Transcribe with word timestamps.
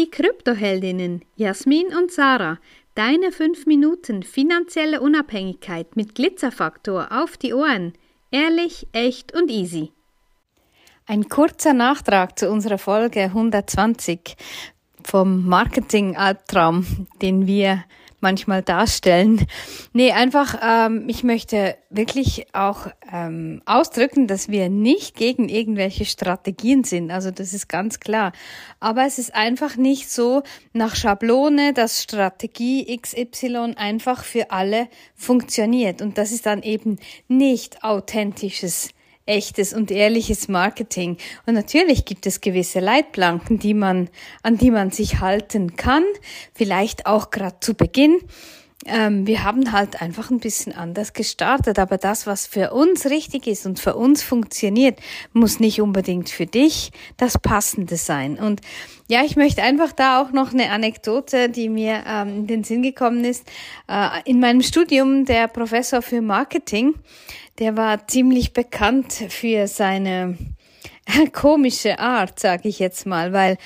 Die 0.00 0.10
Kryptoheldinnen 0.10 1.26
Jasmin 1.36 1.88
und 1.94 2.10
Sarah, 2.10 2.58
deine 2.94 3.32
5 3.32 3.66
Minuten 3.66 4.22
finanzielle 4.22 5.02
Unabhängigkeit 5.02 5.94
mit 5.94 6.14
Glitzerfaktor 6.14 7.08
auf 7.10 7.36
die 7.36 7.52
Ohren. 7.52 7.92
Ehrlich, 8.30 8.86
echt 8.92 9.34
und 9.34 9.50
easy. 9.50 9.92
Ein 11.04 11.28
kurzer 11.28 11.74
Nachtrag 11.74 12.38
zu 12.38 12.48
unserer 12.48 12.78
Folge 12.78 13.24
120 13.24 14.36
vom 15.04 15.44
Marketing-Albtraum, 15.46 17.06
den 17.20 17.46
wir 17.46 17.84
manchmal 18.20 18.62
darstellen. 18.62 19.46
Nee, 19.92 20.12
einfach, 20.12 20.58
ähm, 20.62 21.04
ich 21.08 21.24
möchte 21.24 21.76
wirklich 21.90 22.46
auch 22.52 22.86
ähm, 23.12 23.62
ausdrücken, 23.66 24.26
dass 24.26 24.48
wir 24.48 24.68
nicht 24.68 25.16
gegen 25.16 25.48
irgendwelche 25.48 26.04
Strategien 26.04 26.84
sind. 26.84 27.10
Also 27.10 27.30
das 27.30 27.52
ist 27.52 27.68
ganz 27.68 28.00
klar. 28.00 28.32
Aber 28.78 29.06
es 29.06 29.18
ist 29.18 29.34
einfach 29.34 29.76
nicht 29.76 30.10
so 30.10 30.42
nach 30.72 30.94
Schablone, 30.94 31.72
dass 31.72 32.02
Strategie 32.02 32.96
XY 32.96 33.74
einfach 33.76 34.24
für 34.24 34.50
alle 34.50 34.88
funktioniert. 35.14 36.02
Und 36.02 36.18
das 36.18 36.32
ist 36.32 36.46
dann 36.46 36.62
eben 36.62 36.98
nicht 37.28 37.82
authentisches 37.82 38.90
echtes 39.26 39.72
und 39.72 39.90
ehrliches 39.90 40.48
Marketing. 40.48 41.16
Und 41.46 41.54
natürlich 41.54 42.04
gibt 42.04 42.26
es 42.26 42.40
gewisse 42.40 42.80
Leitplanken, 42.80 43.58
die 43.58 43.74
man, 43.74 44.08
an 44.42 44.58
die 44.58 44.70
man 44.70 44.90
sich 44.90 45.20
halten 45.20 45.76
kann, 45.76 46.04
vielleicht 46.54 47.06
auch 47.06 47.30
gerade 47.30 47.60
zu 47.60 47.74
Beginn. 47.74 48.20
Ähm, 48.86 49.26
wir 49.26 49.44
haben 49.44 49.72
halt 49.72 50.00
einfach 50.00 50.30
ein 50.30 50.40
bisschen 50.40 50.74
anders 50.74 51.12
gestartet, 51.12 51.78
aber 51.78 51.98
das, 51.98 52.26
was 52.26 52.46
für 52.46 52.72
uns 52.72 53.04
richtig 53.06 53.46
ist 53.46 53.66
und 53.66 53.78
für 53.78 53.94
uns 53.94 54.22
funktioniert, 54.22 54.98
muss 55.34 55.60
nicht 55.60 55.82
unbedingt 55.82 56.30
für 56.30 56.46
dich 56.46 56.90
das 57.18 57.36
Passende 57.36 57.96
sein. 57.96 58.38
Und 58.38 58.62
ja, 59.06 59.22
ich 59.22 59.36
möchte 59.36 59.62
einfach 59.62 59.92
da 59.92 60.22
auch 60.22 60.32
noch 60.32 60.54
eine 60.54 60.70
Anekdote, 60.70 61.50
die 61.50 61.68
mir 61.68 62.04
ähm, 62.06 62.28
in 62.28 62.46
den 62.46 62.64
Sinn 62.64 62.82
gekommen 62.82 63.24
ist. 63.24 63.46
Äh, 63.86 64.08
in 64.24 64.40
meinem 64.40 64.62
Studium, 64.62 65.26
der 65.26 65.48
Professor 65.48 66.00
für 66.00 66.22
Marketing, 66.22 66.94
der 67.58 67.76
war 67.76 68.08
ziemlich 68.08 68.54
bekannt 68.54 69.12
für 69.12 69.66
seine 69.66 70.38
komische 71.32 71.98
Art, 71.98 72.38
sage 72.38 72.68
ich 72.68 72.78
jetzt 72.78 73.06
mal, 73.06 73.32
weil 73.32 73.56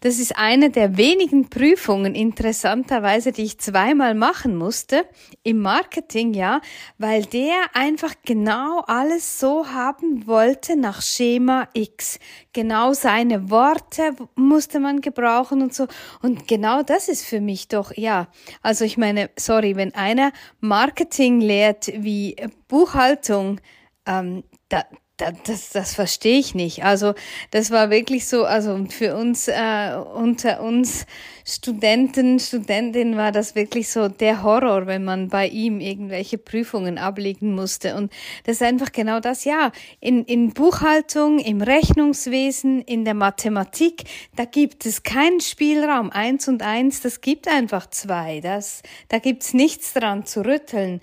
das 0.00 0.18
ist 0.18 0.36
eine 0.36 0.70
der 0.70 0.96
wenigen 0.96 1.48
Prüfungen, 1.48 2.14
interessanterweise, 2.14 3.32
die 3.32 3.42
ich 3.42 3.58
zweimal 3.58 4.14
machen 4.14 4.56
musste 4.56 5.04
im 5.42 5.60
Marketing, 5.60 6.34
ja, 6.34 6.60
weil 6.98 7.24
der 7.24 7.54
einfach 7.74 8.14
genau 8.24 8.80
alles 8.86 9.38
so 9.38 9.68
haben 9.68 10.26
wollte 10.26 10.76
nach 10.76 11.02
Schema 11.02 11.68
X. 11.72 12.18
Genau 12.52 12.92
seine 12.92 13.50
Worte 13.50 14.14
musste 14.34 14.80
man 14.80 15.00
gebrauchen 15.00 15.62
und 15.62 15.74
so. 15.74 15.86
Und 16.20 16.48
genau 16.48 16.82
das 16.82 17.08
ist 17.08 17.24
für 17.24 17.40
mich 17.40 17.68
doch, 17.68 17.92
ja, 17.96 18.28
also 18.60 18.84
ich 18.84 18.98
meine, 18.98 19.30
sorry, 19.38 19.76
wenn 19.76 19.94
einer 19.94 20.32
Marketing 20.60 21.40
lehrt 21.40 21.88
wie 21.94 22.36
Buchhaltung, 22.68 23.60
ähm, 24.06 24.42
da, 24.68 24.84
das, 25.16 25.70
das 25.70 25.94
verstehe 25.94 26.38
ich 26.38 26.54
nicht. 26.54 26.84
Also 26.84 27.14
das 27.50 27.70
war 27.70 27.90
wirklich 27.90 28.26
so, 28.26 28.44
also 28.44 28.84
für 28.88 29.16
uns 29.16 29.48
äh, 29.48 29.94
unter 30.14 30.62
uns 30.62 31.06
Studenten, 31.44 32.38
Studentinnen 32.38 33.16
war 33.16 33.32
das 33.32 33.54
wirklich 33.54 33.90
so 33.90 34.08
der 34.08 34.42
Horror, 34.42 34.86
wenn 34.86 35.04
man 35.04 35.28
bei 35.28 35.48
ihm 35.48 35.80
irgendwelche 35.80 36.38
Prüfungen 36.38 36.98
ablegen 36.98 37.54
musste. 37.54 37.96
Und 37.96 38.12
das 38.44 38.56
ist 38.56 38.62
einfach 38.62 38.92
genau 38.92 39.20
das, 39.20 39.44
ja, 39.44 39.72
in, 40.00 40.24
in 40.24 40.52
Buchhaltung, 40.52 41.38
im 41.38 41.62
Rechnungswesen, 41.62 42.82
in 42.82 43.04
der 43.04 43.14
Mathematik, 43.14 44.04
da 44.36 44.44
gibt 44.44 44.86
es 44.86 45.02
keinen 45.02 45.40
Spielraum. 45.40 46.10
Eins 46.10 46.48
und 46.48 46.62
eins, 46.62 47.00
das 47.00 47.20
gibt 47.20 47.48
einfach 47.48 47.88
zwei. 47.90 48.40
Das, 48.40 48.82
da 49.08 49.18
gibt's 49.18 49.54
nichts 49.54 49.92
dran 49.92 50.24
zu 50.24 50.44
rütteln. 50.44 51.00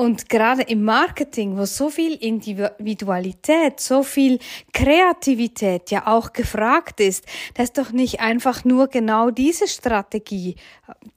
Und 0.00 0.30
gerade 0.30 0.62
im 0.62 0.82
Marketing, 0.84 1.58
wo 1.58 1.66
so 1.66 1.90
viel 1.90 2.14
Individualität, 2.14 3.80
so 3.80 4.02
viel 4.02 4.38
Kreativität 4.72 5.90
ja 5.90 6.06
auch 6.06 6.32
gefragt 6.32 7.00
ist, 7.00 7.26
das 7.52 7.64
ist 7.64 7.76
doch 7.76 7.92
nicht 7.92 8.20
einfach 8.20 8.64
nur 8.64 8.88
genau 8.88 9.30
diese 9.30 9.68
Strategie, 9.80 10.56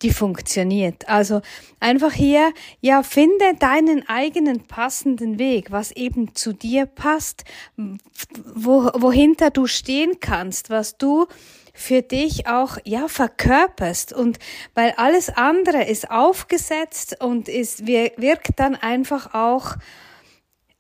die 0.02 0.12
funktioniert. 0.12 1.08
Also 1.08 1.42
einfach 1.80 2.14
hier, 2.14 2.54
ja, 2.82 3.04
finde 3.04 3.56
deinen 3.60 4.08
eigenen 4.08 4.66
passenden 4.68 5.38
Weg, 5.38 5.72
was 5.72 5.92
eben 5.92 6.34
zu 6.34 6.54
dir 6.54 6.86
passt, 6.86 7.44
wo, 7.76 8.90
wohinter 8.96 9.50
du 9.52 9.68
stehen 9.68 10.20
kannst, 10.20 10.70
was 10.70 10.98
du 10.98 11.28
für 11.74 12.02
dich 12.02 12.48
auch 12.48 12.78
ja 12.86 13.08
verkörperst 13.08 14.14
und 14.14 14.38
weil 14.76 14.94
alles 14.98 15.30
andere 15.30 15.84
ist 15.84 16.12
aufgesetzt 16.12 17.18
und 17.20 17.50
ist 17.50 17.88
wirkt 17.88 18.60
dann 18.60 18.76
einfach 18.76 19.34
auch 19.34 19.76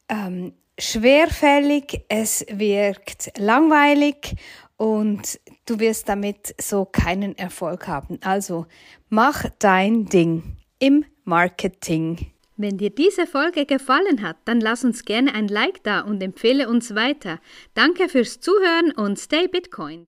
ähm, 0.07 0.53
schwerfällig, 0.79 2.05
es 2.09 2.45
wirkt 2.49 3.31
langweilig 3.37 4.35
und 4.77 5.39
du 5.65 5.79
wirst 5.79 6.09
damit 6.09 6.55
so 6.59 6.85
keinen 6.85 7.37
Erfolg 7.37 7.87
haben. 7.87 8.19
Also 8.21 8.65
mach 9.09 9.45
dein 9.59 10.05
Ding 10.05 10.57
im 10.79 11.05
Marketing. 11.23 12.31
Wenn 12.55 12.77
dir 12.77 12.91
diese 12.91 13.25
Folge 13.25 13.65
gefallen 13.65 14.21
hat, 14.21 14.37
dann 14.45 14.61
lass 14.61 14.83
uns 14.83 15.05
gerne 15.05 15.33
ein 15.33 15.47
Like 15.47 15.83
da 15.83 16.01
und 16.01 16.21
empfehle 16.21 16.69
uns 16.69 16.93
weiter. 16.93 17.39
Danke 17.73 18.09
fürs 18.09 18.39
Zuhören 18.39 18.91
und 18.91 19.17
stay 19.17 19.47
Bitcoin. 19.47 20.07